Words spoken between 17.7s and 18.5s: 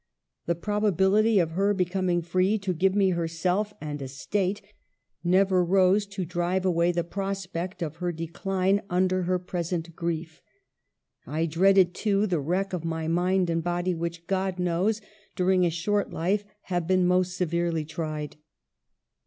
tried.